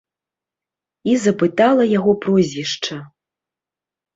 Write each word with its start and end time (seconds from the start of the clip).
І 1.11 1.13
запытала 1.27 1.83
яго 1.97 2.11
прозвішча. 2.25 2.95